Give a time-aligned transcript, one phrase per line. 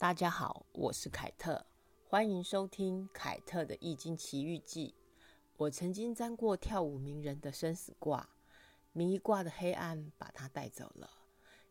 [0.00, 1.66] 大家好，我是凯特，
[2.08, 4.94] 欢迎收听凯特的《易经奇遇记》。
[5.56, 8.28] 我曾经占过跳舞名人的生死卦，
[8.92, 11.10] 迷卦的黑暗把他带走了；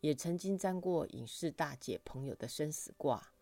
[0.00, 3.32] 也曾经占过影视大姐朋友的生死卦，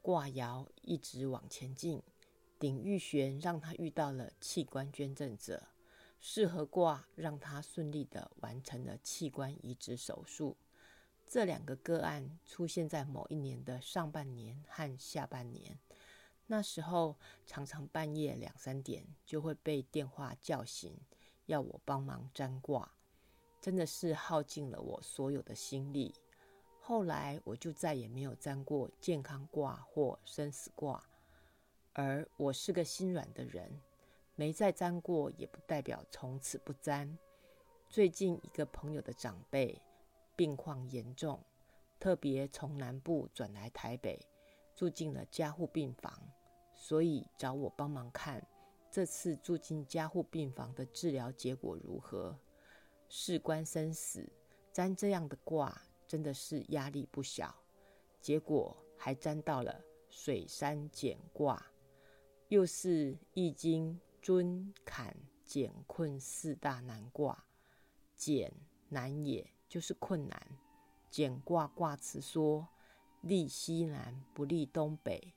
[0.00, 2.02] 卦爻一直往前进，
[2.58, 5.68] 鼎玉璇让他遇到了器官捐赠者，
[6.18, 10.56] 适合卦让他顺利的完成了器官移植手术。
[11.32, 15.78] 这两个个案出现在某一年的上半年和下半年，
[16.46, 17.16] 那时候
[17.46, 20.94] 常常半夜两三点就会被电话叫醒，
[21.46, 22.92] 要我帮忙占卦，
[23.62, 26.14] 真的是耗尽了我所有的心力。
[26.78, 31.02] 后来我就再也没有占过健康卦或生死卦，
[31.94, 33.80] 而我是个心软的人，
[34.34, 37.16] 没再占过也不代表从此不占。
[37.88, 39.80] 最近一个朋友的长辈。
[40.36, 41.42] 病况严重，
[41.98, 44.18] 特别从南部转来台北，
[44.74, 46.12] 住进了加护病房，
[46.74, 48.46] 所以找我帮忙看
[48.90, 52.38] 这次住进加护病房的治疗结果如何。
[53.08, 54.26] 事关生死，
[54.72, 57.54] 占这样的卦真的是压力不小。
[58.20, 61.64] 结果还占到了水山简卦，
[62.48, 67.44] 又是易经尊坎简困四大难卦，
[68.16, 68.52] 简
[68.88, 69.46] 难也。
[69.72, 70.46] 就是困难。
[71.10, 72.68] 简卦卦辞说
[73.22, 75.32] ：“利西南不利东北，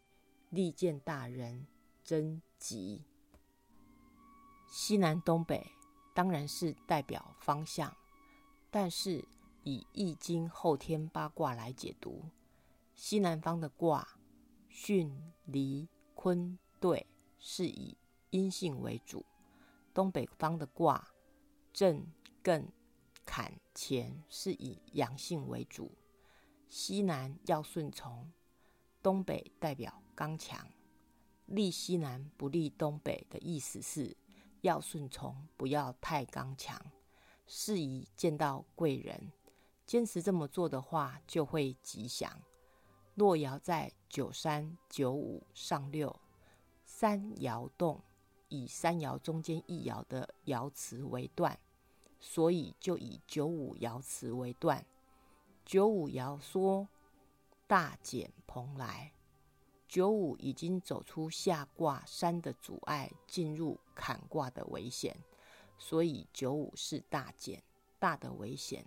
[0.49, 1.65] 利见大人
[2.03, 3.05] 真吉。”
[4.67, 5.65] 西南东北
[6.13, 7.95] 当然是代表方向，
[8.69, 9.23] 但是
[9.63, 12.25] 以易经后天八卦来解读，
[12.93, 14.05] 西南方的卦
[14.69, 15.09] 巽
[15.45, 17.07] 离坤兑
[17.39, 17.97] 是以
[18.31, 19.25] 阴性为主，
[19.93, 21.07] 东北方的卦
[21.71, 22.05] 震
[22.43, 22.65] 艮。
[23.25, 25.91] 坎乾是以阳性为主，
[26.69, 28.31] 西南要顺从，
[29.01, 30.67] 东北代表刚强。
[31.47, 34.15] 利西南不利东北的意思是
[34.61, 36.79] 要顺从，不要太刚强，
[37.45, 39.31] 适宜见到贵人。
[39.85, 42.41] 坚持这么做的话，就会吉祥。
[43.13, 46.19] 若爻在九三九五上六，
[46.83, 48.01] 三爻动，
[48.49, 51.57] 以三爻中间一爻的爻辞为断。
[52.27, 54.83] 所以就以九五爻辞为断。
[55.63, 56.89] 九五爻说
[57.67, 59.13] ：“大减蓬莱。”
[59.87, 65.15] 九五已经走出下卦山的阻碍，进入坎卦的危险，
[65.77, 67.61] 所以九五是大减
[67.99, 68.83] 大的危险。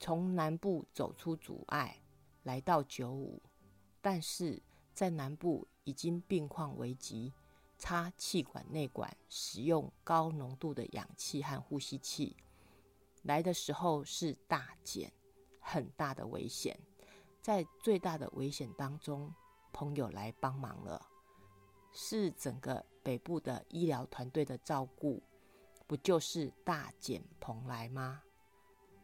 [0.00, 2.02] 从南部走出阻碍，
[2.42, 3.40] 来到九五，
[4.02, 4.60] 但是
[4.92, 7.32] 在南部已经病况危急，
[7.78, 12.36] 插气管内管，使用高浓度的氧气和呼吸器。
[13.26, 15.12] 来的时候是大减，
[15.58, 16.78] 很大的危险，
[17.42, 19.34] 在最大的危险当中，
[19.72, 21.04] 朋友来帮忙了，
[21.92, 25.20] 是整个北部的医疗团队的照顾，
[25.88, 28.22] 不就是大减蓬莱吗？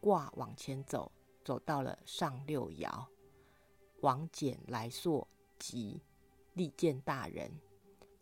[0.01, 1.11] 卦往前走，
[1.45, 3.05] 走到了上六爻，
[4.03, 5.27] 往减来朔
[5.59, 6.01] 吉，
[6.55, 7.51] 利见大人。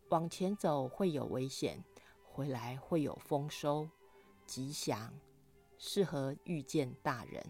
[0.09, 1.85] 往前走会有危险，
[2.25, 3.89] 回来会有丰收，
[4.47, 5.13] 吉祥。
[5.83, 7.43] 适合遇见大人。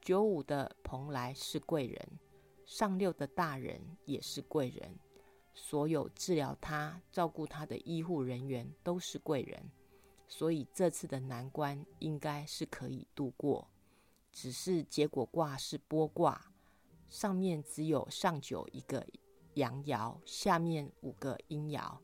[0.00, 2.18] 九五的蓬莱是贵人，
[2.66, 4.98] 上六的大人也是贵人，
[5.54, 9.70] 所有治疗他、照顾他的医护人员都是贵人，
[10.26, 13.68] 所以这次的难关应该是可以度过。
[14.32, 16.52] 只是结果卦是波卦，
[17.08, 19.06] 上面只有上九一个
[19.54, 21.98] 阳爻，下面五个阴爻，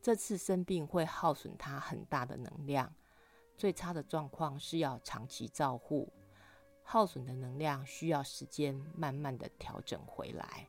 [0.00, 2.94] 这次生病会耗损他很大的能量。
[3.60, 6.10] 最差的状况是要长期照护，
[6.82, 10.66] 耗损的能量需要时间慢慢的调整回来。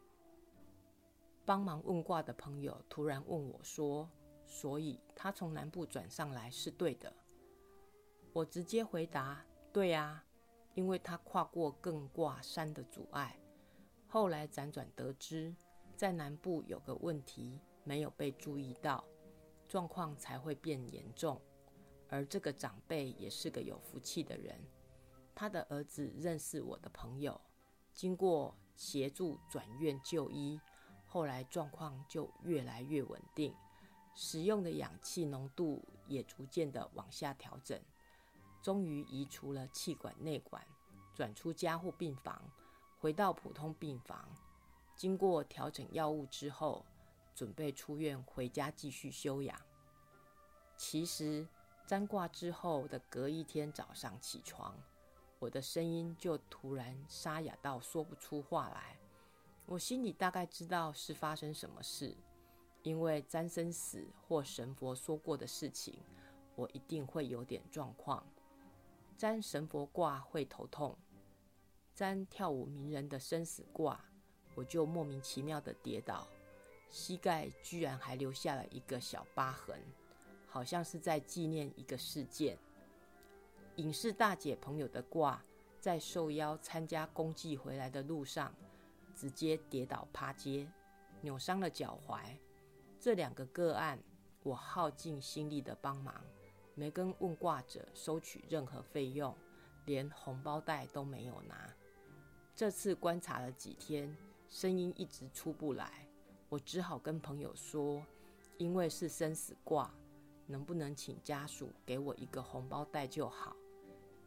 [1.46, 4.09] 帮忙问卦的朋友突然问我说
[4.46, 7.13] ：“所以他从南部转上来是对的？”
[8.34, 9.41] 我直接回答
[9.72, 10.22] ：“对啊，
[10.73, 13.40] 因为他跨过艮卦山的阻碍，
[14.06, 15.55] 后来辗转得知，
[15.96, 19.02] 在南部有个问题没有被注意到，
[19.70, 21.41] 状况才会变严重。”
[22.11, 24.59] 而这个长辈也是个有福气的人，
[25.34, 27.40] 他的儿子认识我的朋友，
[27.93, 30.59] 经过协助转院就医，
[31.05, 33.55] 后来状况就越来越稳定，
[34.13, 37.81] 使用的氧气浓度也逐渐的往下调整，
[38.61, 40.61] 终于移除了气管内管，
[41.16, 42.43] 转出加护病房，
[42.99, 44.28] 回到普通病房，
[44.97, 46.85] 经过调整药物之后，
[47.34, 49.58] 准备出院回家继续休养。
[50.75, 51.47] 其实。
[51.91, 54.73] 占卦之后的隔一天早上起床，
[55.40, 58.97] 我的声音就突然沙哑到说不出话来。
[59.66, 62.16] 我心里大概知道是发生什么事，
[62.84, 65.99] 因为沾生死或神佛说过的事情，
[66.55, 68.26] 我一定会有点状况。
[69.17, 70.97] 沾神佛卦会头痛，
[71.94, 73.99] 沾跳舞名人的生死卦，
[74.55, 76.26] 我就莫名其妙的跌倒，
[76.90, 79.78] 膝盖居然还留下了一个小疤痕，
[80.52, 82.56] 好像是在纪念一个事件。
[83.78, 85.42] 影视大姐朋友的卦，
[85.80, 88.53] 在受邀参加公祭回来的路上。
[89.14, 90.66] 直接跌倒趴街，
[91.20, 92.22] 扭伤了脚踝。
[92.98, 94.00] 这两个个案，
[94.42, 96.16] 我耗尽心力的帮忙，
[96.76, 99.36] 没跟问卦者收取任何费用，
[99.86, 101.72] 连红包袋都没有拿。
[102.56, 104.16] 这次观察了几天，
[104.47, 106.08] 声音一直出不来，
[106.47, 108.04] 我只好跟朋友说，
[108.58, 109.94] 因为是生死卦，
[110.52, 113.56] 能不能请家属给我一个红包袋就好？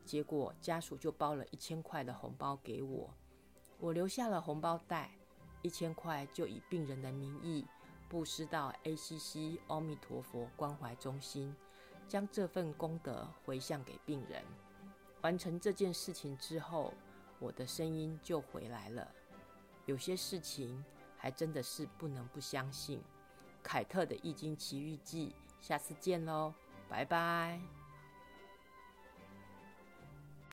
[0.05, 3.13] 结果家属就包了一千块的红包给我。
[3.79, 5.11] 我留下了红包袋，
[5.63, 7.67] 一千块就以病人的名义
[8.09, 11.55] 布施到 ACC 阿弥陀佛关怀中心，
[12.09, 14.43] 将这份功德回向给病人。
[15.23, 16.93] 完成这件事情之后，
[17.39, 19.11] 我的声音就回来了。
[19.87, 20.85] 有些事情
[21.17, 23.03] 还真的是不能不相信。
[23.63, 25.29] 凯特的《易经奇遇记》，
[25.65, 26.53] 下次见喽，
[26.91, 27.59] 拜拜。